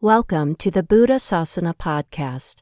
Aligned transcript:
Welcome 0.00 0.56
to 0.56 0.70
the 0.72 0.82
Buddha 0.82 1.20
Sasana 1.20 1.76
podcast. 1.76 2.56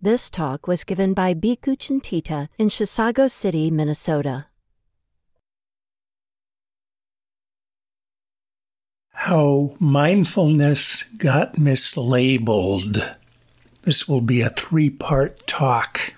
This 0.00 0.30
talk 0.30 0.68
was 0.68 0.84
given 0.84 1.14
by 1.14 1.34
Bhikkhu 1.34 1.76
Cintita 1.78 2.48
in 2.58 2.68
Chisago 2.68 3.28
City, 3.28 3.72
Minnesota. 3.72 4.51
How 9.26 9.76
mindfulness 9.78 11.04
got 11.04 11.54
mislabeled. 11.54 13.14
This 13.82 14.08
will 14.08 14.20
be 14.20 14.40
a 14.40 14.48
three 14.48 14.90
part 14.90 15.46
talk. 15.46 16.14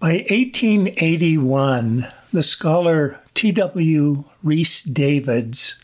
By 0.00 0.24
1881, 0.28 2.08
the 2.32 2.42
scholar 2.42 3.20
T.W. 3.34 4.24
Rhys 4.42 4.82
Davids 4.82 5.80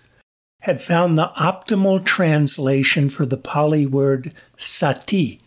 had 0.62 0.83
found 0.83 1.16
the 1.16 1.30
optimal 1.38 2.05
translation 2.05 3.09
for 3.09 3.25
the 3.25 3.37
Pali 3.37 3.87
word 3.87 4.34
sati. 4.56 5.39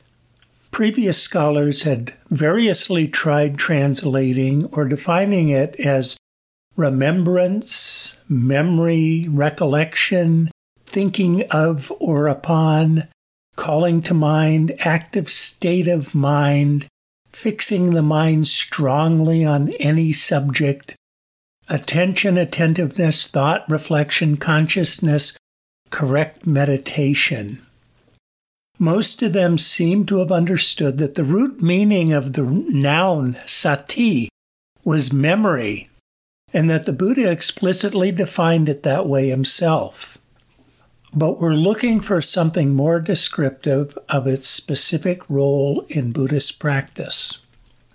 Previous 0.72 1.22
scholars 1.22 1.84
had 1.84 2.14
variously 2.30 3.10
tried 3.10 3.58
translating 3.58 4.68
or 4.68 4.86
defining 4.86 5.50
it 5.50 5.76
as 5.82 6.16
remembrance, 6.76 8.18
memory, 8.28 9.28
recollection, 9.30 10.50
thinking 10.86 11.44
of 11.52 11.92
or 12.00 12.28
upon, 12.28 13.08
calling 13.56 14.02
to 14.02 14.14
mind, 14.14 14.74
active 14.80 15.32
state 15.32 15.88
of 15.88 16.16
mind, 16.16 16.88
fixing 17.32 17.92
the 17.92 18.02
mind 18.02 18.48
strongly 18.48 19.46
on 19.46 19.70
any 19.74 20.12
subject, 20.12 20.96
attention, 21.68 22.38
attentiveness, 22.38 23.28
thought, 23.28 23.68
reflection, 23.70 24.38
consciousness, 24.38 25.38
correct 25.90 26.46
meditation. 26.46 27.62
Most 28.80 29.22
of 29.22 29.34
them 29.34 29.58
seem 29.58 30.06
to 30.08 30.18
have 30.18 30.32
understood 30.32 30.98
that 30.98 31.16
the 31.16 31.24
root 31.24 31.62
meaning 31.62 32.12
of 32.12 32.34
the 32.34 32.44
noun 32.44 33.38
sati 33.46 34.30
was 34.84 35.14
memory, 35.14 35.88
and 36.54 36.70
that 36.70 36.86
the 36.86 36.94
Buddha 36.94 37.30
explicitly 37.30 38.12
defined 38.12 38.70
it 38.70 38.84
that 38.84 39.08
way 39.08 39.30
himself. 39.30 40.18
But 41.14 41.40
we're 41.40 41.54
looking 41.54 42.00
for 42.00 42.22
something 42.22 42.74
more 42.74 43.00
descriptive 43.00 43.98
of 44.10 44.28
its 44.28 44.48
specific 44.48 45.30
role 45.30 45.86
in 45.90 46.12
Buddhist 46.12 46.60
practice. 46.60 47.40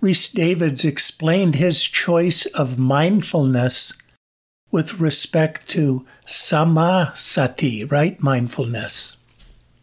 Rhys 0.00 0.28
Davids 0.28 0.84
explained 0.84 1.56
his 1.56 1.82
choice 1.82 2.46
of 2.46 2.78
mindfulness 2.78 3.92
with 4.70 5.00
respect 5.00 5.68
to 5.70 6.06
sammasati, 6.26 7.90
right 7.90 8.20
mindfulness. 8.22 9.16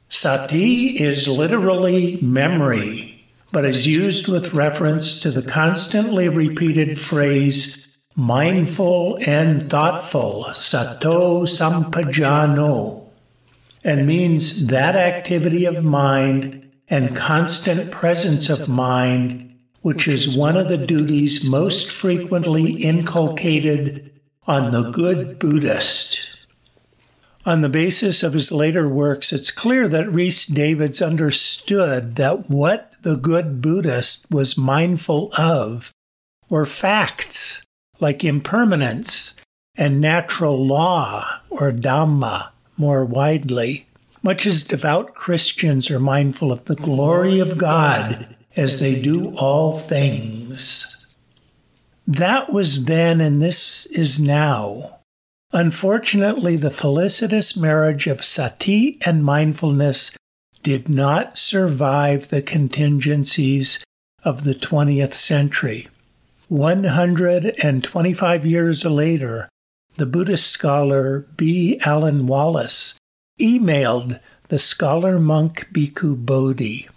Sati 0.07 1.01
is 1.01 1.27
literally 1.27 2.17
memory, 2.21 3.25
but 3.51 3.65
is 3.65 3.87
used 3.87 4.29
with 4.29 4.53
reference 4.53 5.19
to 5.19 5.31
the 5.31 5.41
constantly 5.41 6.29
repeated 6.29 6.97
phrase 6.97 7.84
mindful 8.15 9.17
and 9.25 9.69
thoughtful, 9.69 10.53
sato 10.53 11.43
sampajano, 11.43 13.07
and 13.83 14.07
means 14.07 14.67
that 14.67 14.95
activity 14.95 15.65
of 15.65 15.83
mind 15.83 16.71
and 16.87 17.15
constant 17.15 17.91
presence 17.91 18.49
of 18.49 18.69
mind 18.69 19.45
which 19.85 20.07
is 20.07 20.35
one 20.35 20.57
of 20.57 20.67
the 20.67 20.79
duties 20.79 21.47
most 21.47 21.91
frequently 21.91 22.71
inculcated 22.71 24.11
on 24.47 24.71
the 24.71 24.89
good 24.89 25.37
Buddhist. 25.37 26.47
On 27.45 27.61
the 27.61 27.69
basis 27.69 28.23
of 28.23 28.33
his 28.33 28.51
later 28.51 28.89
works, 28.89 29.31
it's 29.31 29.51
clear 29.51 29.87
that 29.87 30.11
Rhys 30.11 30.47
Davids 30.47 31.03
understood 31.03 32.15
that 32.15 32.49
what 32.49 32.95
the 33.03 33.15
good 33.15 33.61
Buddhist 33.61 34.25
was 34.31 34.57
mindful 34.57 35.31
of 35.37 35.91
were 36.49 36.65
facts 36.65 37.63
like 37.99 38.23
impermanence 38.23 39.35
and 39.75 40.01
natural 40.01 40.65
law 40.65 41.39
or 41.49 41.71
Dhamma 41.71 42.49
more 42.77 43.05
widely, 43.05 43.87
much 44.21 44.45
as 44.45 44.63
devout 44.63 45.13
Christians 45.13 45.89
are 45.91 45.99
mindful 45.99 46.51
of 46.51 46.65
the 46.65 46.75
glory 46.75 47.39
of 47.39 47.57
God 47.57 48.35
as 48.55 48.79
they 48.79 49.01
do 49.01 49.35
all 49.35 49.73
things. 49.73 51.15
That 52.07 52.51
was 52.51 52.85
then, 52.85 53.21
and 53.21 53.41
this 53.41 53.85
is 53.87 54.19
now. 54.19 54.99
Unfortunately, 55.51 56.55
the 56.55 56.69
felicitous 56.69 57.55
marriage 57.55 58.07
of 58.07 58.23
sati 58.23 58.97
and 59.01 59.23
mindfulness 59.23 60.15
did 60.63 60.89
not 60.89 61.37
survive 61.37 62.29
the 62.29 62.41
contingencies 62.41 63.83
of 64.23 64.43
the 64.43 64.55
20th 64.55 65.13
century. 65.13 65.87
125 66.49 68.45
years 68.45 68.85
later, 68.85 69.49
the 69.97 70.05
Buddhist 70.05 70.51
scholar 70.51 71.25
B. 71.37 71.79
Alan 71.85 72.27
Wallace 72.27 72.95
emailed 73.39 74.19
the 74.49 74.59
scholar 74.59 75.17
monk 75.17 75.67
Bhikkhu 75.71 76.25
Bodhi. 76.25 76.87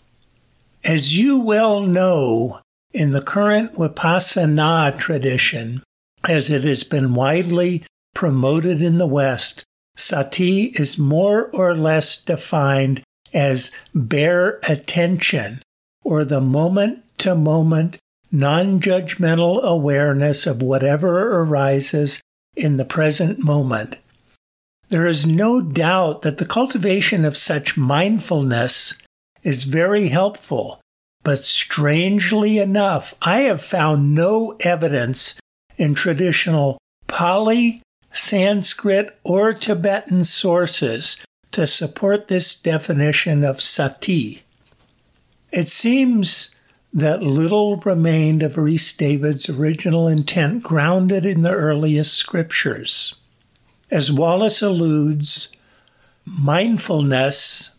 As 0.84 1.18
you 1.18 1.40
well 1.40 1.80
know, 1.80 2.60
in 2.92 3.10
the 3.12 3.22
current 3.22 3.74
Vipassana 3.74 4.98
tradition, 4.98 5.82
as 6.28 6.50
it 6.50 6.64
has 6.64 6.84
been 6.84 7.14
widely 7.14 7.84
promoted 8.14 8.82
in 8.82 8.98
the 8.98 9.06
West, 9.06 9.64
sati 9.96 10.64
is 10.74 10.98
more 10.98 11.46
or 11.52 11.74
less 11.74 12.20
defined 12.22 13.02
as 13.32 13.70
bare 13.94 14.58
attention 14.68 15.62
or 16.02 16.24
the 16.24 16.40
moment 16.40 17.04
to 17.18 17.34
moment, 17.34 17.98
non 18.30 18.80
judgmental 18.80 19.62
awareness 19.62 20.46
of 20.46 20.62
whatever 20.62 21.40
arises 21.40 22.20
in 22.56 22.76
the 22.76 22.84
present 22.84 23.38
moment. 23.38 23.96
There 24.88 25.06
is 25.06 25.26
no 25.26 25.60
doubt 25.60 26.22
that 26.22 26.38
the 26.38 26.46
cultivation 26.46 27.24
of 27.24 27.36
such 27.36 27.76
mindfulness 27.76 28.94
is 29.42 29.64
very 29.64 30.08
helpful, 30.08 30.80
but 31.22 31.38
strangely 31.38 32.58
enough, 32.58 33.14
I 33.20 33.40
have 33.40 33.62
found 33.62 34.14
no 34.14 34.56
evidence 34.60 35.38
in 35.76 35.94
traditional 35.94 36.78
Pali, 37.06 37.82
Sanskrit, 38.12 39.18
or 39.24 39.52
Tibetan 39.52 40.24
sources 40.24 41.22
to 41.52 41.66
support 41.66 42.28
this 42.28 42.58
definition 42.58 43.44
of 43.44 43.62
sati. 43.62 44.42
It 45.52 45.68
seems 45.68 46.54
that 46.92 47.22
little 47.22 47.76
remained 47.76 48.42
of 48.42 48.56
Rhys 48.56 48.92
David's 48.96 49.48
original 49.48 50.08
intent 50.08 50.62
grounded 50.62 51.26
in 51.26 51.42
the 51.42 51.52
earliest 51.52 52.14
scriptures. 52.14 53.14
As 53.90 54.12
Wallace 54.12 54.62
alludes, 54.62 55.52
mindfulness 56.24 57.76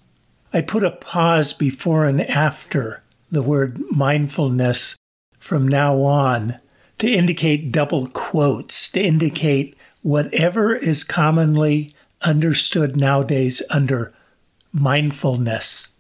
I 0.52 0.62
put 0.62 0.84
a 0.84 0.92
pause 0.92 1.54
before 1.54 2.06
and 2.06 2.28
after 2.28 3.04
the 3.30 3.44
word 3.44 3.80
mindfulness 3.92 4.96
from 5.38 5.68
now 5.68 6.02
on 6.02 6.58
to 6.98 7.08
indicate 7.08 7.72
double 7.72 8.08
quotes, 8.08 8.90
to 8.90 9.02
indicate 9.02 9.78
whatever 10.02 10.76
is 10.76 11.04
commonly 11.04 11.94
understood 12.22 12.98
nowadays 12.98 13.62
under 13.70 14.12
mindfulness. 14.74 15.92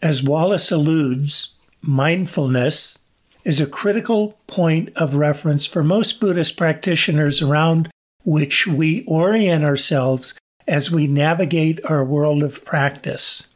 As 0.00 0.22
Wallace 0.22 0.70
alludes, 0.70 1.56
mindfulness 1.80 2.98
is 3.44 3.60
a 3.60 3.66
critical 3.66 4.38
point 4.46 4.90
of 4.96 5.14
reference 5.14 5.66
for 5.66 5.82
most 5.82 6.20
Buddhist 6.20 6.56
practitioners 6.56 7.40
around 7.40 7.90
which 8.24 8.66
we 8.66 9.04
orient 9.06 9.64
ourselves 9.64 10.34
as 10.66 10.90
we 10.90 11.06
navigate 11.06 11.82
our 11.86 12.04
world 12.04 12.42
of 12.42 12.64
practice. 12.64 13.46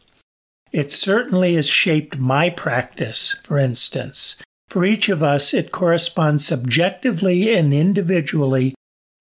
It 0.73 0.91
certainly 0.91 1.57
has 1.57 1.69
shaped 1.69 2.17
my 2.17 2.49
practice, 2.49 3.37
for 3.43 3.59
instance. 3.59 4.43
For 4.69 4.87
each 4.87 5.11
of 5.11 5.23
us, 5.23 5.53
it 5.53 5.71
corresponds 5.71 6.47
subjectively 6.47 7.55
and 7.55 7.75
individually 7.75 8.75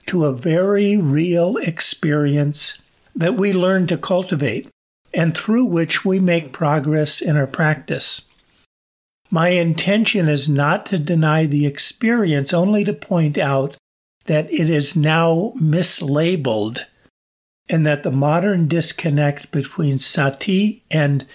to 0.06 0.26
a 0.26 0.34
very 0.34 0.96
real 0.96 1.58
experience 1.58 2.82
that 3.14 3.36
we 3.36 3.52
learn 3.52 3.88
to 3.88 3.98
cultivate 3.98 4.70
and 5.14 5.38
through 5.38 5.66
which 5.66 6.06
we 6.06 6.20
make 6.20 6.54
progress 6.54 7.20
in 7.22 7.36
our 7.36 7.48
practice. 7.48 8.22
My 9.34 9.50
intention 9.50 10.28
is 10.28 10.50
not 10.50 10.86
to 10.88 11.00
deny 11.00 11.46
the 11.46 11.66
experience, 11.66 12.54
only 12.54 12.84
to 12.84 12.92
point 12.92 13.38
out 13.38 13.78
that 14.26 14.52
it 14.52 14.70
is 14.70 14.94
now 14.94 15.54
mislabeled 15.56 16.80
and 17.70 17.86
that 17.86 18.04
the 18.04 18.12
modern 18.12 18.68
disconnect 18.68 19.50
between 19.52 19.98
sati 19.98 20.84
and 20.92 21.26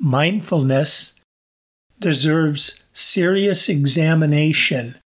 mindfulness 0.00 1.14
deserves 2.00 2.82
serious 2.92 3.68
examination, 3.68 4.96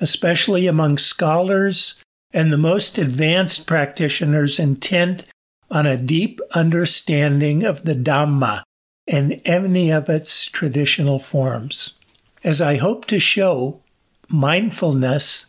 especially 0.00 0.66
among 0.66 0.96
scholars 0.96 2.02
and 2.32 2.50
the 2.50 2.56
most 2.56 2.96
advanced 2.96 3.66
practitioners 3.66 4.58
intent 4.58 5.24
on 5.70 5.84
a 5.84 5.98
deep 5.98 6.40
understanding 6.52 7.64
of 7.64 7.84
the 7.84 7.94
Dhamma 7.94 8.62
and 9.06 9.42
any 9.44 9.90
of 9.90 10.08
its 10.08 10.46
traditional 10.46 11.18
forms. 11.18 11.97
As 12.44 12.60
I 12.60 12.76
hope 12.76 13.04
to 13.06 13.18
show, 13.18 13.82
mindfulness 14.28 15.46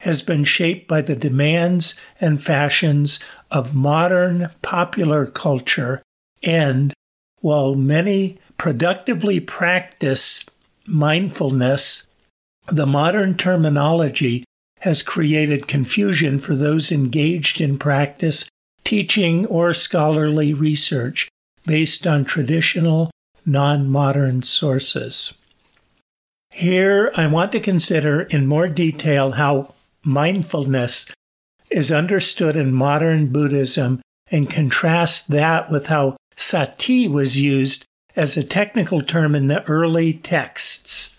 has 0.00 0.22
been 0.22 0.44
shaped 0.44 0.88
by 0.88 1.00
the 1.00 1.16
demands 1.16 1.98
and 2.20 2.42
fashions 2.42 3.20
of 3.50 3.74
modern 3.74 4.48
popular 4.62 5.26
culture, 5.26 6.02
and 6.42 6.92
while 7.40 7.74
many 7.74 8.38
productively 8.58 9.40
practice 9.40 10.44
mindfulness, 10.86 12.06
the 12.68 12.86
modern 12.86 13.36
terminology 13.36 14.44
has 14.80 15.02
created 15.02 15.68
confusion 15.68 16.38
for 16.38 16.54
those 16.54 16.92
engaged 16.92 17.60
in 17.60 17.78
practice, 17.78 18.48
teaching, 18.84 19.46
or 19.46 19.72
scholarly 19.72 20.52
research 20.52 21.28
based 21.64 22.06
on 22.06 22.24
traditional, 22.24 23.10
non 23.44 23.88
modern 23.88 24.42
sources. 24.42 25.32
Here, 26.56 27.12
I 27.14 27.26
want 27.26 27.52
to 27.52 27.60
consider 27.60 28.22
in 28.22 28.46
more 28.46 28.66
detail 28.66 29.32
how 29.32 29.74
mindfulness 30.02 31.12
is 31.68 31.92
understood 31.92 32.56
in 32.56 32.72
modern 32.72 33.26
Buddhism 33.26 34.00
and 34.30 34.48
contrast 34.48 35.28
that 35.28 35.70
with 35.70 35.88
how 35.88 36.16
sati 36.34 37.08
was 37.08 37.38
used 37.38 37.84
as 38.16 38.38
a 38.38 38.42
technical 38.42 39.02
term 39.02 39.34
in 39.34 39.48
the 39.48 39.64
early 39.64 40.14
texts. 40.14 41.18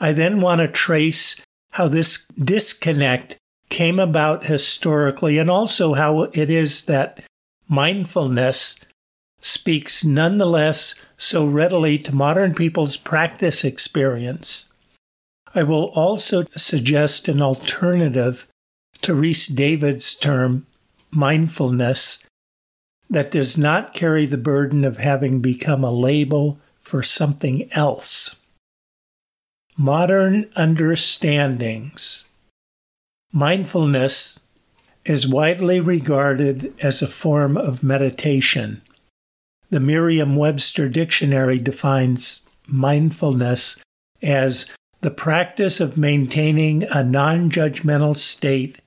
I 0.00 0.10
then 0.12 0.40
want 0.40 0.60
to 0.60 0.66
trace 0.66 1.40
how 1.70 1.86
this 1.86 2.26
disconnect 2.30 3.36
came 3.70 4.00
about 4.00 4.46
historically 4.46 5.38
and 5.38 5.48
also 5.48 5.94
how 5.94 6.22
it 6.22 6.50
is 6.50 6.86
that 6.86 7.22
mindfulness 7.68 8.80
speaks 9.40 10.04
nonetheless 10.04 11.00
so 11.16 11.46
readily 11.46 11.98
to 11.98 12.14
modern 12.14 12.54
people's 12.54 12.96
practice 12.96 13.64
experience. 13.64 14.66
I 15.54 15.62
will 15.62 15.86
also 15.94 16.44
suggest 16.56 17.28
an 17.28 17.40
alternative 17.40 18.46
to 19.02 19.14
Rhys 19.14 19.46
Davids' 19.46 20.14
term, 20.14 20.66
mindfulness, 21.10 22.24
that 23.08 23.30
does 23.30 23.56
not 23.56 23.94
carry 23.94 24.26
the 24.26 24.36
burden 24.36 24.84
of 24.84 24.98
having 24.98 25.40
become 25.40 25.84
a 25.84 25.92
label 25.92 26.58
for 26.80 27.02
something 27.02 27.70
else. 27.72 28.40
Modern 29.76 30.50
understandings. 30.56 32.24
Mindfulness 33.32 34.40
is 35.04 35.28
widely 35.28 35.78
regarded 35.78 36.74
as 36.80 37.00
a 37.00 37.06
form 37.06 37.56
of 37.56 37.82
meditation. 37.82 38.82
The 39.70 39.80
Merriam 39.80 40.36
Webster 40.36 40.88
Dictionary 40.88 41.58
defines 41.58 42.46
mindfulness 42.68 43.82
as 44.22 44.72
the 45.00 45.10
practice 45.10 45.80
of 45.80 45.96
maintaining 45.96 46.84
a 46.84 47.02
non 47.02 47.50
judgmental 47.50 48.16
state 48.16 48.78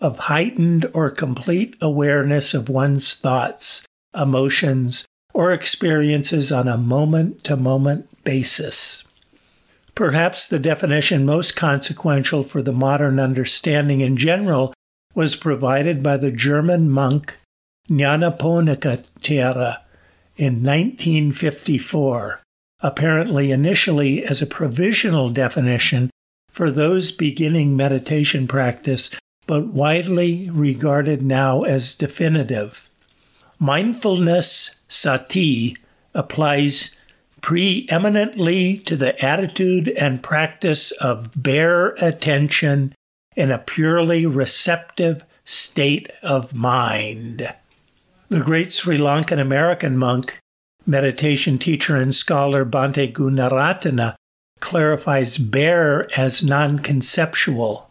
of 0.00 0.18
heightened 0.18 0.86
or 0.92 1.10
complete 1.10 1.76
awareness 1.80 2.54
of 2.54 2.68
one's 2.68 3.14
thoughts, 3.14 3.86
emotions, 4.14 5.06
or 5.32 5.52
experiences 5.52 6.50
on 6.50 6.68
a 6.68 6.76
moment 6.76 7.44
to 7.44 7.56
moment 7.56 8.08
basis. 8.24 9.04
Perhaps 9.94 10.48
the 10.48 10.58
definition 10.58 11.24
most 11.24 11.56
consequential 11.56 12.42
for 12.42 12.62
the 12.62 12.72
modern 12.72 13.18
understanding 13.18 14.00
in 14.00 14.16
general 14.16 14.74
was 15.14 15.36
provided 15.36 16.02
by 16.02 16.16
the 16.16 16.30
German 16.30 16.90
monk 16.90 17.38
Nyanaponika 17.88 19.04
Thera 19.20 19.78
in 20.36 20.62
1954, 20.62 22.42
apparently 22.80 23.50
initially 23.50 24.24
as 24.24 24.42
a 24.42 24.46
provisional 24.46 25.30
definition 25.30 26.10
for 26.50 26.70
those 26.70 27.12
beginning 27.12 27.76
meditation 27.76 28.46
practice, 28.46 29.10
but 29.46 29.68
widely 29.68 30.48
regarded 30.52 31.22
now 31.22 31.62
as 31.62 31.94
definitive. 31.94 32.88
Mindfulness 33.58 34.76
sati 34.88 35.76
applies 36.14 36.96
preeminently 37.40 38.78
to 38.78 38.96
the 38.96 39.22
attitude 39.24 39.88
and 39.90 40.22
practice 40.22 40.90
of 40.92 41.30
bare 41.36 41.90
attention 41.98 42.94
in 43.36 43.50
a 43.50 43.58
purely 43.58 44.26
receptive 44.26 45.24
state 45.44 46.10
of 46.22 46.54
mind. 46.54 47.54
The 48.28 48.40
great 48.40 48.72
Sri 48.72 48.98
Lankan 48.98 49.40
American 49.40 49.96
monk, 49.96 50.40
meditation 50.84 51.58
teacher, 51.58 51.94
and 51.94 52.12
scholar 52.12 52.64
Bhante 52.64 53.12
Gunaratana 53.12 54.16
clarifies 54.60 55.38
bare 55.38 56.08
as 56.18 56.42
non 56.42 56.80
conceptual. 56.80 57.88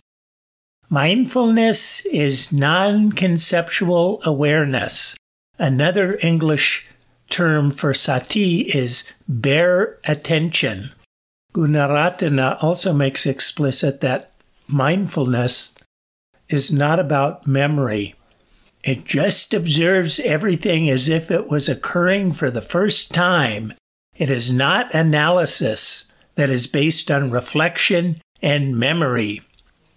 Mindfulness 0.90 2.06
is 2.08 2.52
non 2.52 3.14
conceptual 3.14 4.20
awareness. 4.26 5.16
Another 5.58 6.20
English 6.22 6.86
term 7.30 7.72
for 7.72 7.94
sati 7.94 8.62
is 8.62 9.10
bare 9.30 10.00
attention. 10.04 10.92
Gunaratana 11.54 12.62
also 12.62 12.92
makes 12.92 13.26
explicit 13.26 14.02
that 14.02 14.34
mindfulness 14.68 15.76
is 16.50 16.74
not 16.74 17.00
about 17.00 17.48
memory. 17.48 18.16
It 18.86 19.04
just 19.04 19.52
observes 19.52 20.20
everything 20.20 20.90
as 20.92 21.10
if 21.10 21.32
it 21.32 21.50
was 21.50 21.68
occurring 21.68 22.34
for 22.34 22.52
the 22.52 22.62
first 22.62 23.14
time. 23.14 23.74
It 24.16 24.30
is 24.30 24.54
not 24.54 24.94
analysis 24.94 26.06
that 26.36 26.50
is 26.50 26.68
based 26.68 27.10
on 27.10 27.32
reflection 27.32 28.22
and 28.44 28.78
memory. 28.78 29.42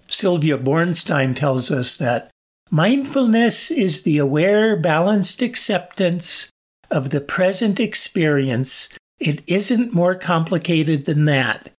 Sylvia 0.08 0.56
Boorstein 0.56 1.36
tells 1.36 1.70
us 1.70 1.98
that 1.98 2.30
mindfulness 2.70 3.70
is 3.70 4.04
the 4.04 4.16
aware, 4.16 4.74
balanced 4.74 5.42
acceptance 5.42 6.50
of 6.90 7.10
the 7.10 7.20
present 7.20 7.78
experience. 7.78 8.88
It 9.20 9.42
isn't 9.46 9.92
more 9.92 10.14
complicated 10.14 11.04
than 11.04 11.26
that. 11.26 11.70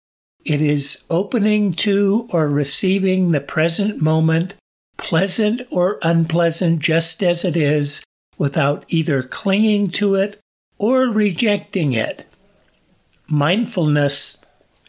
It 0.45 0.61
is 0.61 1.05
opening 1.09 1.73
to 1.73 2.27
or 2.31 2.47
receiving 2.47 3.31
the 3.31 3.41
present 3.41 3.99
moment 3.99 4.53
pleasant 4.99 5.61
or 5.71 5.97
unpleasant 6.01 6.79
just 6.79 7.23
as 7.23 7.43
it 7.43 7.57
is, 7.57 8.03
without 8.37 8.85
either 8.87 9.21
clinging 9.23 9.89
to 9.91 10.15
it 10.15 10.39
or 10.77 11.07
rejecting 11.09 11.93
it. 11.93 12.25
Mindfulness 13.27 14.37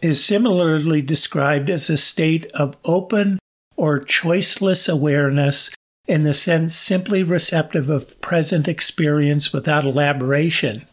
is 0.01 0.25
similarly 0.25 1.03
described 1.03 1.69
as 1.69 1.91
a 1.91 1.97
state 1.97 2.47
of 2.53 2.77
open 2.85 3.39
or 3.77 4.01
choiceless 4.01 4.91
awareness 4.91 5.71
in 6.07 6.23
the 6.23 6.35
sense 6.35 6.75
simply 6.75 7.23
receptive 7.23 7.89
of 7.89 8.21
present 8.21 8.67
experience 8.67 9.53
without 9.53 9.85
elaboration. 9.85 10.87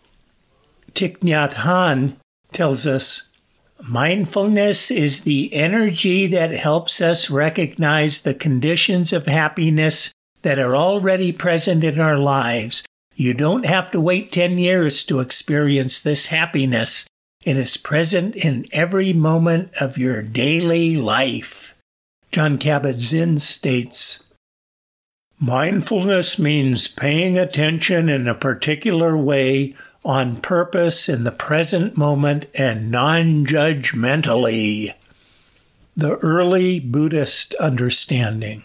Thich 0.93 1.19
Nhat 1.19 1.53
Hanh 1.53 2.17
tells 2.51 2.86
us 2.86 3.26
Mindfulness 3.84 4.89
is 4.89 5.24
the 5.24 5.53
energy 5.53 6.27
that 6.27 6.51
helps 6.51 7.00
us 7.00 7.29
recognize 7.29 8.22
the 8.22 8.34
conditions 8.34 9.13
of 9.13 9.27
happiness 9.27 10.12
that 10.41 10.60
are 10.60 10.75
already 10.75 11.31
present 11.31 11.84
in 11.84 12.00
our 12.00 12.17
lives. 12.17 12.84
You 13.15 13.34
don't 13.34 13.65
have 13.65 13.91
to 13.91 14.01
wait 14.01 14.31
10 14.31 14.57
years 14.57 15.03
to 15.05 15.19
experience 15.19 16.01
this 16.01 16.27
happiness. 16.27 17.07
It 17.46 17.57
is 17.57 17.77
present 17.77 18.36
in 18.36 18.65
every 18.72 19.13
moment 19.13 19.74
of 19.79 19.98
your 19.98 20.22
daily 20.22 20.96
life. 20.96 21.75
Jon 22.31 22.57
Kabat-Zinn 22.57 23.38
states 23.38 24.25
Mindfulness 25.39 26.39
means 26.39 26.88
paying 26.88 27.38
attention 27.38 28.10
in 28.10 28.27
a 28.27 28.34
particular 28.34 29.15
way 29.15 29.75
on 30.08 30.38
purpose 30.38 31.10
in 31.10 31.26
the 31.26 31.32
present 31.32 31.98
moment 31.98 32.46
and 32.56 32.90
non 32.90 33.46
judgmentally. 33.46 34.94
The 35.98 36.16
early 36.18 36.80
Buddhist 36.80 37.54
understanding. 37.56 38.64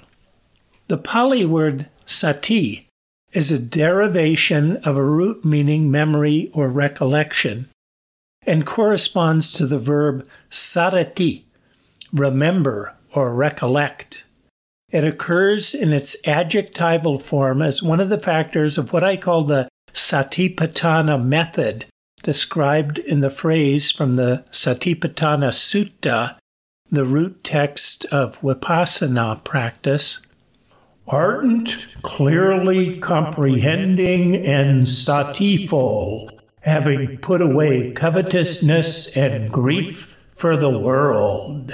The 0.87 0.99
Pali 0.99 1.45
word 1.45 1.89
sati 2.07 2.87
is 3.33 3.51
a 3.51 3.59
derivation 3.59 4.77
of 4.79 4.97
a 4.97 5.05
root 5.05 5.45
meaning 5.45 5.91
memory 5.91 6.49
or 6.55 6.69
recollection 6.69 7.69
and 8.47 8.65
corresponds 8.65 9.53
to 9.53 9.67
the 9.67 9.79
verb 9.79 10.29
sarati, 10.49 11.43
remember 12.13 12.95
or 13.15 13.35
recollect. 13.35 14.23
It 14.91 15.03
occurs 15.03 15.75
in 15.75 15.93
its 15.93 16.17
adjectival 16.25 17.19
form 17.19 17.63
as 17.63 17.83
one 17.83 17.99
of 17.99 18.11
the 18.11 18.21
factors 18.21 18.79
of 18.79 18.93
what 18.93 19.03
I 19.03 19.17
call 19.17 19.43
the 19.43 19.67
Satipatthana 19.95 21.23
method, 21.23 21.87
described 22.23 22.99
in 22.99 23.21
the 23.21 23.31
phrase 23.31 23.91
from 23.91 24.15
the 24.15 24.45
Satipatthana 24.51 25.51
Sutta, 25.51 26.37
the 26.91 27.05
root 27.05 27.43
text 27.43 28.05
of 28.07 28.41
Vipassana 28.41 29.43
practice. 29.45 30.21
Ardent, 31.09 31.97
clearly 32.03 32.99
comprehending, 32.99 34.37
and 34.37 34.89
satiful, 34.89 36.31
having 36.61 37.19
put 37.19 37.41
away 37.41 37.93
covetousness 37.93 39.17
and 39.17 39.51
grief 39.51 40.27
for 40.35 40.57
the 40.57 40.79
world. 40.79 41.73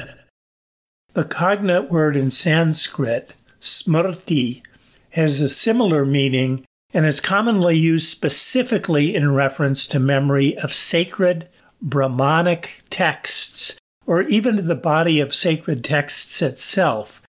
The 1.12 1.24
cognate 1.24 1.90
word 1.90 2.16
in 2.16 2.30
Sanskrit, 2.30 3.34
smrti, 3.60 4.62
has 5.10 5.40
a 5.40 5.48
similar 5.48 6.04
meaning 6.04 6.64
and 6.98 7.06
is 7.06 7.20
commonly 7.20 7.76
used 7.76 8.08
specifically 8.08 9.14
in 9.14 9.32
reference 9.32 9.86
to 9.86 10.00
memory 10.00 10.58
of 10.58 10.74
sacred 10.74 11.48
Brahmanic 11.80 12.82
texts 12.90 13.78
or 14.04 14.22
even 14.22 14.56
to 14.56 14.62
the 14.62 14.74
body 14.74 15.20
of 15.20 15.32
sacred 15.32 15.84
texts 15.84 16.42
itself, 16.42 17.22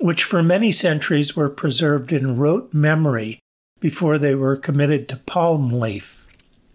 which 0.00 0.24
for 0.24 0.42
many 0.42 0.72
centuries 0.72 1.36
were 1.36 1.48
preserved 1.48 2.10
in 2.12 2.36
rote 2.36 2.74
memory 2.74 3.38
before 3.78 4.18
they 4.18 4.34
were 4.34 4.56
committed 4.56 5.08
to 5.08 5.16
palm 5.18 5.70
leaf. 5.78 6.26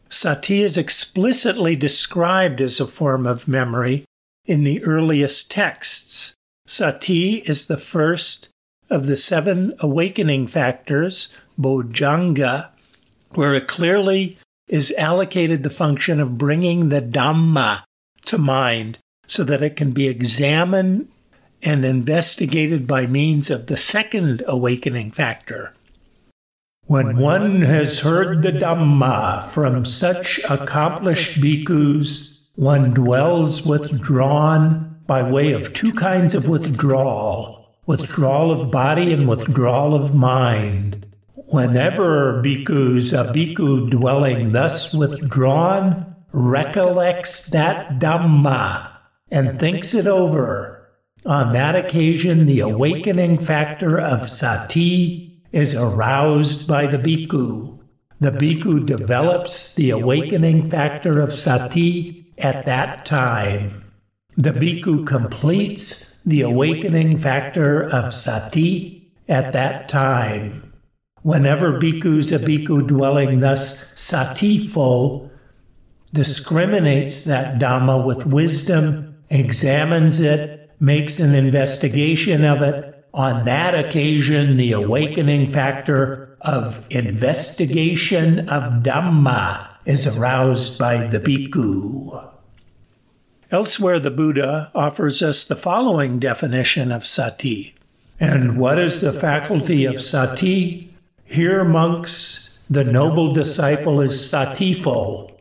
Sati 0.09 0.63
is 0.63 0.77
explicitly 0.77 1.75
described 1.75 2.61
as 2.61 2.79
a 2.79 2.87
form 2.87 3.27
of 3.27 3.49
memory 3.49 4.05
in 4.45 4.63
the 4.63 4.81
earliest 4.85 5.51
texts, 5.51 6.33
Sati 6.65 7.39
is 7.39 7.67
the 7.67 7.77
first 7.77 8.47
of 8.89 9.07
the 9.07 9.17
seven 9.17 9.73
awakening 9.79 10.47
factors, 10.47 11.27
Bojjhanga, 11.59 12.69
where 13.31 13.55
it 13.55 13.67
clearly 13.67 14.37
is 14.67 14.93
allocated 14.97 15.63
the 15.63 15.69
function 15.69 16.19
of 16.19 16.37
bringing 16.37 16.89
the 16.89 17.01
Dhamma 17.01 17.83
to 18.25 18.37
mind 18.37 18.99
so 19.27 19.43
that 19.43 19.63
it 19.63 19.75
can 19.75 19.91
be 19.91 20.07
examined 20.07 21.09
and 21.63 21.83
investigated 21.85 22.85
by 22.85 23.07
means 23.07 23.49
of 23.49 23.67
the 23.67 23.77
second 23.77 24.43
awakening 24.47 25.11
factor. 25.11 25.73
When 26.85 27.17
one 27.17 27.63
has 27.63 27.99
heard 27.99 28.43
the 28.43 28.51
Dhamma 28.51 29.49
from 29.49 29.83
such 29.83 30.39
accomplished 30.49 31.41
bhikkhus, 31.41 32.47
one 32.55 32.93
dwells 32.93 33.67
withdrawn 33.67 35.01
by 35.05 35.29
way 35.29 35.51
of 35.51 35.73
two 35.73 35.93
kinds 35.93 36.35
of 36.35 36.47
withdrawal 36.47 37.57
withdrawal 37.87 38.51
of 38.51 38.69
body 38.69 39.13
and 39.13 39.27
withdrawal 39.27 39.95
of 39.95 40.13
mind. 40.13 41.06
Whenever 41.47 42.41
bhikkhus, 42.43 43.13
a 43.13 43.31
bhikkhu 43.31 43.89
dwelling 43.89 44.51
thus 44.51 44.93
withdrawn, 44.93 46.15
recollects 46.33 47.49
that 47.51 47.99
Dhamma 47.99 48.91
and 49.31 49.57
thinks 49.57 49.93
it 49.93 50.07
over, 50.07 50.89
on 51.25 51.53
that 51.53 51.75
occasion 51.75 52.47
the 52.47 52.59
awakening 52.59 53.39
factor 53.39 53.97
of 53.97 54.29
sati 54.29 55.41
is 55.53 55.73
aroused 55.73 56.67
by 56.67 56.85
the 56.85 56.97
bhikkhu. 56.97 57.79
The 58.19 58.31
bhikkhu 58.31 58.85
develops 58.85 59.75
the 59.75 59.91
awakening 59.91 60.69
factor 60.69 61.21
of 61.21 61.33
sati 61.33 62.29
at 62.37 62.65
that 62.65 63.05
time. 63.05 63.85
The 64.35 64.51
bhikkhu 64.51 65.07
completes 65.07 66.21
the 66.23 66.41
awakening 66.41 67.17
factor 67.17 67.83
of 67.83 68.13
sati 68.13 69.13
at 69.29 69.53
that 69.53 69.87
time. 69.87 70.66
Whenever 71.23 71.79
bhikkhus 71.79 72.31
a 72.31 72.43
bhikkhu 72.43 72.87
dwelling 72.87 73.39
thus 73.39 73.93
satiful 73.99 75.29
discriminates 76.13 77.25
that 77.25 77.59
Dhamma 77.59 78.05
with 78.05 78.25
wisdom, 78.25 79.15
examines 79.29 80.19
it, 80.19 80.71
makes 80.79 81.19
an 81.19 81.35
investigation 81.35 82.45
of 82.45 82.61
it, 82.61 83.05
on 83.13 83.45
that 83.45 83.73
occasion 83.73 84.57
the 84.57 84.71
awakening 84.71 85.47
factor 85.47 86.37
of 86.41 86.87
investigation 86.91 88.47
of 88.47 88.83
Dhamma 88.83 89.67
is 89.85 90.15
aroused 90.15 90.77
by 90.77 91.07
the 91.07 91.19
bhikkhu. 91.19 92.33
Elsewhere, 93.49 93.99
the 93.99 94.11
Buddha 94.11 94.71
offers 94.75 95.23
us 95.23 95.45
the 95.45 95.55
following 95.55 96.19
definition 96.19 96.91
of 96.91 97.07
sati. 97.07 97.75
And 98.19 98.57
what 98.57 98.77
is 98.77 98.99
the 98.99 99.13
faculty 99.13 99.85
of 99.85 100.01
sati? 100.01 100.86
Here, 101.29 101.65
monks, 101.65 102.63
the 102.69 102.85
noble 102.85 103.33
disciple 103.33 103.99
is 103.99 104.29
satiful, 104.29 105.37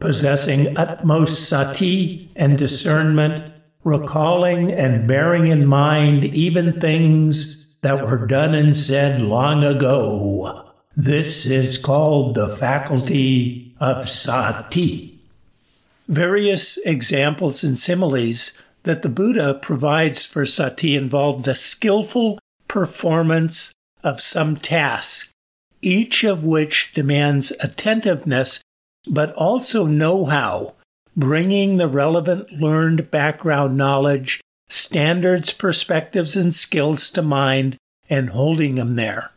possessing 0.00 0.76
utmost 0.76 1.48
sati 1.48 2.30
and 2.36 2.58
discernment, 2.58 3.52
recalling 3.84 4.70
and 4.70 5.08
bearing 5.08 5.46
in 5.46 5.66
mind 5.66 6.26
even 6.26 6.78
things 6.78 7.74
that 7.80 8.06
were 8.06 8.26
done 8.26 8.54
and 8.54 8.76
said 8.76 9.22
long 9.22 9.64
ago. 9.64 10.72
This 10.94 11.46
is 11.46 11.78
called 11.78 12.34
the 12.34 12.48
faculty 12.48 13.74
of 13.80 14.10
sati. 14.10 15.18
Various 16.06 16.76
examples 16.84 17.64
and 17.64 17.78
similes 17.78 18.52
that 18.82 19.00
the 19.00 19.08
Buddha 19.08 19.54
provides 19.54 20.26
for 20.26 20.44
sati 20.44 20.96
involve 20.96 21.44
the 21.44 21.54
skillful 21.54 22.38
performance 22.68 23.72
of 24.02 24.20
some 24.20 24.56
task, 24.56 25.30
each 25.82 26.24
of 26.24 26.44
which 26.44 26.92
demands 26.94 27.52
attentiveness 27.60 28.60
but 29.08 29.32
also 29.34 29.86
know 29.86 30.26
how, 30.26 30.74
bringing 31.16 31.76
the 31.76 31.88
relevant 31.88 32.52
learned 32.52 33.10
background 33.10 33.76
knowledge, 33.76 34.40
standards, 34.68 35.52
perspectives, 35.52 36.36
and 36.36 36.54
skills 36.54 37.10
to 37.10 37.22
mind 37.22 37.76
and 38.10 38.30
holding 38.30 38.74
them 38.74 38.96
there. 38.96 39.30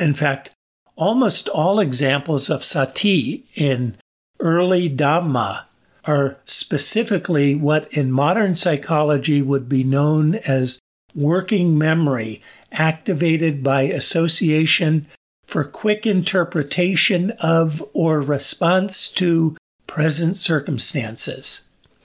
In 0.00 0.14
fact, 0.14 0.50
almost 0.96 1.48
all 1.48 1.80
examples 1.80 2.48
of 2.48 2.64
sati 2.64 3.44
in 3.54 3.96
early 4.40 4.88
Dhamma 4.88 5.64
are 6.04 6.36
specifically 6.44 7.54
what 7.54 7.92
in 7.92 8.10
modern 8.10 8.54
psychology 8.54 9.40
would 9.40 9.68
be 9.68 9.84
known 9.84 10.34
as 10.34 10.80
working 11.14 11.78
memory, 11.78 12.40
activated 12.72 13.62
by 13.62 13.82
association 13.82 15.06
for 15.44 15.64
quick 15.64 16.06
interpretation 16.06 17.32
of 17.42 17.82
or 17.92 18.20
response 18.20 19.10
to 19.10 19.56
present 19.86 20.36
circumstances. 20.36 21.62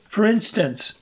For 0.09 0.25
instance, 0.25 0.99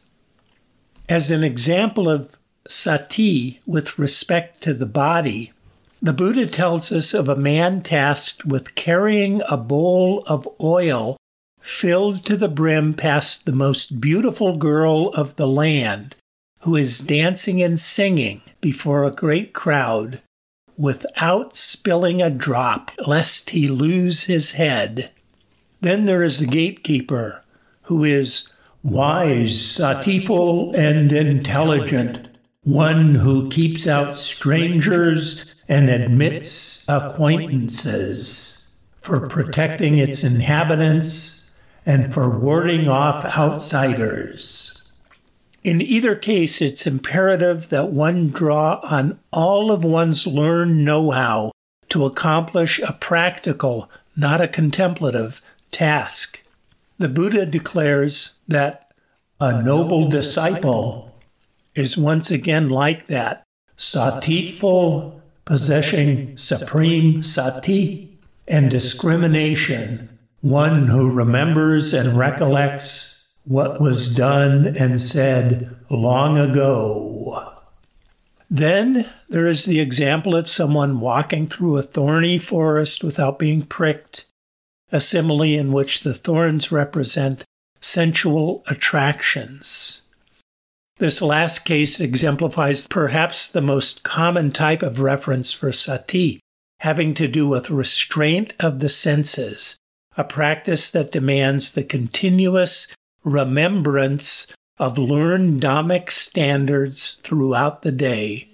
as 1.10 1.32
an 1.32 1.44
example 1.44 2.10
of 2.10 2.38
sati 2.68 3.62
with 3.66 3.98
respect 3.98 4.62
to 4.62 4.74
the 4.74 4.86
body, 4.86 5.54
the 6.02 6.14
Buddha 6.14 6.46
tells 6.46 6.92
us 6.92 7.14
of 7.14 7.30
a 7.30 7.36
man 7.36 7.82
tasked 7.82 8.46
with 8.46 8.76
carrying 8.76 9.42
a 9.50 9.58
bowl 9.58 10.24
of 10.28 10.48
oil 10.62 11.18
filled 11.62 12.24
to 12.26 12.38
the 12.38 12.48
brim 12.48 12.94
past 12.94 13.46
the 13.46 13.52
most 13.52 14.00
beautiful 14.00 14.56
girl 14.56 15.10
of 15.10 15.36
the 15.36 15.48
land, 15.48 16.16
who 16.66 16.76
is 16.76 17.02
dancing 17.02 17.62
and 17.62 17.80
singing 17.80 18.42
before 18.60 19.04
a 19.04 19.12
great 19.12 19.54
crowd 19.54 20.20
without 20.76 21.56
spilling 21.56 22.24
a 22.24 22.30
drop, 22.32 22.90
lest 23.06 23.52
he 23.52 23.68
lose 23.68 24.24
his 24.24 24.54
head. 24.54 25.12
Then 25.82 26.06
there 26.06 26.24
is 26.24 26.40
the 26.40 26.48
gatekeeper, 26.48 27.44
who 27.84 28.04
is 28.04 28.52
wise, 28.82 29.64
satiful, 29.64 30.76
and 30.76 31.12
intelligent, 31.12 32.30
one 32.64 33.14
who 33.14 33.48
keeps 33.50 33.88
out 33.88 34.18
strangers 34.18 35.54
and 35.68 35.88
admits 35.88 36.90
acquaintances, 36.90 38.76
for 39.00 39.30
protecting 39.30 40.00
its 40.00 40.24
inhabitants 40.24 41.56
and 41.86 42.12
for 42.12 42.40
warding 42.40 42.90
off 42.90 43.24
outsiders. 43.24 44.85
In 45.66 45.82
either 45.82 46.16
case, 46.16 46.62
it's 46.62 46.86
imperative 46.86 47.70
that 47.70 47.90
one 47.90 48.30
draw 48.30 48.80
on 48.84 49.18
all 49.34 49.72
of 49.72 49.84
one's 49.84 50.28
learned 50.28 50.86
know 50.86 51.10
how 51.10 51.54
to 51.90 52.06
accomplish 52.06 52.78
a 52.78 52.94
practical, 52.94 53.90
not 54.16 54.42
a 54.42 54.48
contemplative, 54.48 55.42
task. 55.72 56.44
The 57.00 57.10
Buddha 57.10 57.48
declares 57.48 58.38
that 58.48 58.92
a 59.40 59.64
noble 59.64 60.08
disciple 60.08 61.20
is 61.74 61.98
once 61.98 62.30
again 62.30 62.70
like 62.70 63.08
that, 63.08 63.42
satiful, 63.76 65.20
possessing 65.46 66.38
supreme 66.38 67.24
sati 67.24 68.20
and 68.48 68.70
discrimination 68.70 70.20
one 70.42 70.86
who 70.86 71.10
remembers 71.10 71.92
and 71.92 72.16
recollects 72.20 73.15
what 73.46 73.80
was 73.80 74.16
done 74.16 74.68
and 74.68 75.02
said 75.02 75.76
long 75.90 76.38
ago. 76.38 77.54
Then 78.50 79.10
there 79.30 79.48
is 79.48 79.66
the 79.66 79.80
example 79.80 80.36
of 80.36 80.50
someone 80.50 81.00
walking 81.00 81.48
through 81.48 81.78
a 81.78 81.84
thorny 81.84 82.38
forest 82.38 83.04
without 83.04 83.40
being 83.40 83.64
pricked, 83.64 84.26
a 84.92 85.00
simile 85.00 85.44
in 85.44 85.72
which 85.72 86.02
the 86.02 86.14
thorns 86.14 86.72
represent 86.72 87.44
sensual 87.82 88.64
attractions. 88.68 90.02
This 90.98 91.22
last 91.22 91.66
case 91.66 92.00
exemplifies 92.00 92.88
perhaps 92.88 93.48
the 93.48 93.62
most 93.62 94.04
common 94.04 94.52
type 94.52 94.82
of 94.82 95.02
reference 95.02 95.52
for 95.52 95.72
sati, 95.72 96.40
having 96.80 97.14
to 97.16 97.28
do 97.28 97.48
with 97.48 97.70
restraint 97.70 98.54
of 98.60 98.80
the 98.80 98.90
senses, 98.90 99.76
a 100.16 100.24
practice 100.24 100.90
that 100.92 101.12
demands 101.12 101.74
the 101.74 101.84
continuous 101.84 102.88
remembrance 103.26 104.54
of 104.78 104.98
learned 104.98 105.62
Dhammic 105.62 106.12
standards 106.12 107.18
throughout 107.24 107.82
the 107.82 107.92
day. 107.92 108.50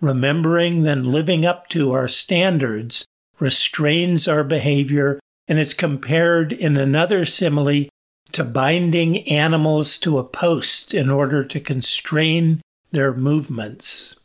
Remembering 0.00 0.82
then 0.82 1.10
living 1.10 1.46
up 1.46 1.68
to 1.70 1.92
our 1.92 2.06
standards 2.06 3.04
restrains 3.40 4.28
our 4.28 4.44
behavior 4.44 5.18
and 5.48 5.58
is 5.58 5.74
compared 5.74 6.52
in 6.52 6.76
another 6.76 7.24
simile 7.24 7.86
to 8.32 8.44
binding 8.44 9.26
animals 9.28 9.98
to 9.98 10.18
a 10.18 10.24
post 10.24 10.92
in 10.92 11.08
order 11.10 11.42
to 11.44 11.60
constrain 11.60 12.60
their 12.90 13.14
movements. 13.14 14.16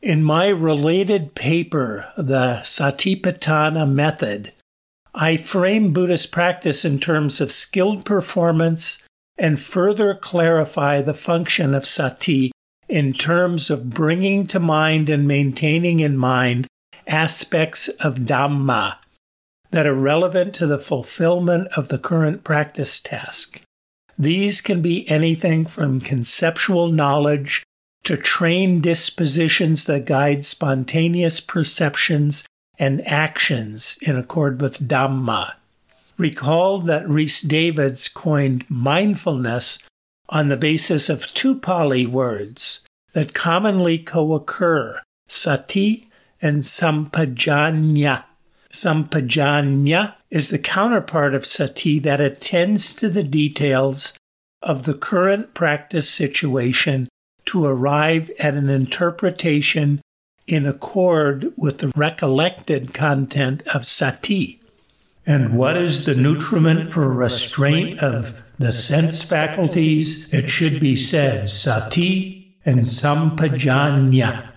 In 0.00 0.22
my 0.22 0.48
related 0.48 1.34
paper, 1.34 2.12
The 2.16 2.60
Satipatthana 2.62 3.90
Method, 3.90 4.52
I 5.18 5.38
frame 5.38 5.94
Buddhist 5.94 6.30
practice 6.30 6.84
in 6.84 6.98
terms 6.98 7.40
of 7.40 7.50
skilled 7.50 8.04
performance 8.04 9.02
and 9.38 9.58
further 9.58 10.14
clarify 10.14 11.00
the 11.00 11.14
function 11.14 11.74
of 11.74 11.86
sati 11.86 12.52
in 12.86 13.14
terms 13.14 13.70
of 13.70 13.88
bringing 13.90 14.46
to 14.48 14.60
mind 14.60 15.08
and 15.08 15.26
maintaining 15.26 16.00
in 16.00 16.18
mind 16.18 16.66
aspects 17.06 17.88
of 17.88 18.16
Dhamma 18.16 18.98
that 19.70 19.86
are 19.86 19.94
relevant 19.94 20.54
to 20.56 20.66
the 20.66 20.78
fulfillment 20.78 21.68
of 21.76 21.88
the 21.88 21.98
current 21.98 22.44
practice 22.44 23.00
task. 23.00 23.60
These 24.18 24.60
can 24.60 24.82
be 24.82 25.08
anything 25.10 25.64
from 25.64 26.00
conceptual 26.00 26.92
knowledge 26.92 27.62
to 28.04 28.18
trained 28.18 28.82
dispositions 28.82 29.86
that 29.86 30.04
guide 30.04 30.44
spontaneous 30.44 31.40
perceptions 31.40 32.44
and 32.78 33.06
actions 33.06 33.98
in 34.02 34.16
accord 34.16 34.60
with 34.60 34.86
Dhamma. 34.86 35.54
Recall 36.18 36.78
that 36.80 37.08
Rhys 37.08 37.42
Davids 37.42 38.08
coined 38.08 38.64
mindfulness 38.68 39.78
on 40.28 40.48
the 40.48 40.56
basis 40.56 41.08
of 41.08 41.32
two 41.34 41.58
Pali 41.58 42.06
words 42.06 42.84
that 43.12 43.34
commonly 43.34 43.98
co 43.98 44.34
occur 44.34 45.00
sati 45.28 46.08
and 46.40 46.62
sampajanya. 46.62 48.24
Sampajanya 48.72 50.14
is 50.30 50.50
the 50.50 50.58
counterpart 50.58 51.34
of 51.34 51.46
sati 51.46 51.98
that 52.00 52.20
attends 52.20 52.94
to 52.94 53.08
the 53.08 53.22
details 53.22 54.16
of 54.62 54.84
the 54.84 54.94
current 54.94 55.54
practice 55.54 56.10
situation 56.10 57.08
to 57.46 57.64
arrive 57.64 58.30
at 58.38 58.54
an 58.54 58.68
interpretation 58.68 60.00
in 60.46 60.66
accord 60.66 61.52
with 61.56 61.78
the 61.78 61.92
recollected 61.96 62.94
content 62.94 63.66
of 63.68 63.86
sati. 63.86 64.60
And 65.26 65.58
what 65.58 65.76
is 65.76 66.06
the 66.06 66.14
nutriment 66.14 66.92
for 66.92 67.08
restraint 67.08 67.98
of 67.98 68.42
the 68.58 68.72
sense 68.72 69.22
faculties? 69.22 70.32
It 70.32 70.48
should 70.48 70.78
be 70.78 70.94
said 70.94 71.50
sati 71.50 72.56
and 72.64 72.82
sampajanya. 72.82 74.50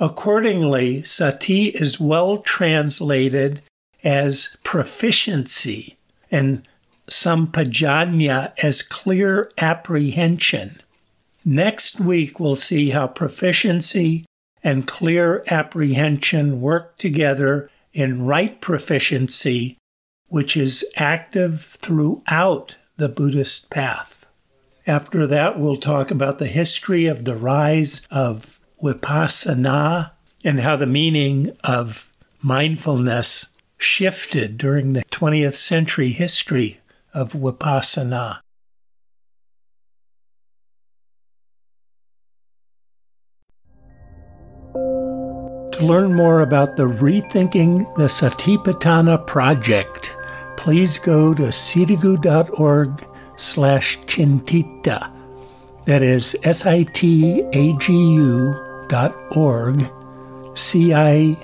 Accordingly, 0.00 1.04
sati 1.04 1.68
is 1.68 2.00
well 2.00 2.38
translated 2.38 3.62
as 4.02 4.56
proficiency 4.64 5.96
and 6.28 6.66
sampajanya 7.08 8.52
as 8.62 8.82
clear 8.82 9.48
apprehension. 9.58 10.80
Next 11.44 12.00
week, 12.00 12.40
we'll 12.40 12.56
see 12.56 12.90
how 12.90 13.06
proficiency 13.06 14.24
and 14.62 14.86
clear 14.86 15.44
apprehension 15.48 16.60
work 16.60 16.96
together 16.98 17.70
in 17.92 18.24
right 18.24 18.60
proficiency, 18.60 19.76
which 20.28 20.56
is 20.56 20.84
active 20.96 21.76
throughout 21.78 22.76
the 22.96 23.08
Buddhist 23.08 23.70
path. 23.70 24.24
After 24.86 25.26
that, 25.26 25.58
we'll 25.58 25.76
talk 25.76 26.10
about 26.10 26.38
the 26.38 26.46
history 26.46 27.06
of 27.06 27.24
the 27.24 27.36
rise 27.36 28.06
of 28.10 28.58
vipassana 28.82 30.12
and 30.44 30.60
how 30.60 30.76
the 30.76 30.86
meaning 30.86 31.50
of 31.62 32.12
mindfulness 32.40 33.56
shifted 33.78 34.58
during 34.58 34.92
the 34.92 35.04
20th 35.04 35.54
century 35.54 36.10
history 36.10 36.78
of 37.14 37.32
vipassana. 37.32 38.40
Learn 45.82 46.14
more 46.14 46.40
about 46.40 46.76
the 46.76 46.84
Rethinking 46.84 47.94
the 47.96 48.04
Satipatthana 48.04 49.26
project, 49.26 50.14
please 50.56 50.98
go 50.98 51.34
to 51.34 51.42
sitagu.org 51.44 53.06
slash 53.36 53.98
cintita. 54.00 55.10
That 55.84 56.02
is 56.02 56.36
S-I-T-A-G-U 56.44 57.34
dot 58.88 59.12
org, 59.36 59.90
C-I-N-T-I-T-A. 60.54 61.42